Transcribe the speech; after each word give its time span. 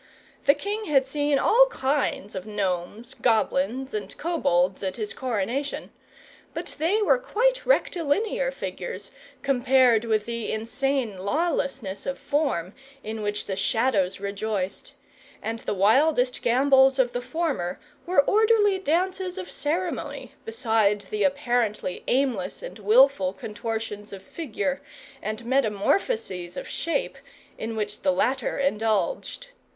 The 0.45 0.55
king 0.55 0.85
had 0.85 1.05
seen 1.05 1.37
all 1.37 1.67
kind 1.67 2.33
of 2.35 2.47
gnomes, 2.47 3.13
goblins, 3.13 3.93
and 3.93 4.17
kobolds 4.17 4.81
at 4.81 4.95
his 4.95 5.13
coronation; 5.13 5.91
but 6.55 6.73
they 6.79 7.03
were 7.03 7.19
quite 7.19 7.67
rectilinear 7.67 8.49
figures 8.49 9.11
compared 9.43 10.03
with 10.05 10.25
the 10.25 10.51
insane 10.51 11.19
lawlessness 11.19 12.07
of 12.07 12.17
form 12.17 12.73
in 13.03 13.21
which 13.21 13.45
the 13.45 13.55
Shadows 13.55 14.19
rejoiced; 14.19 14.95
and 15.39 15.59
the 15.59 15.73
wildest 15.75 16.41
gambols 16.41 16.97
of 16.97 17.11
the 17.13 17.21
former 17.21 17.79
were 18.07 18.21
orderly 18.21 18.79
dances 18.79 19.37
of 19.37 19.51
ceremony 19.51 20.33
beside 20.45 21.01
the 21.11 21.23
apparently 21.23 22.01
aimless 22.07 22.63
and 22.63 22.79
wilful 22.79 23.33
contortions 23.33 24.11
of 24.11 24.23
figure, 24.23 24.81
and 25.21 25.45
metamorphoses 25.45 26.57
of 26.57 26.67
shape, 26.67 27.19
in 27.59 27.75
which 27.75 28.01
the 28.01 28.11
latter 28.11 28.57
indulged. 28.57 29.49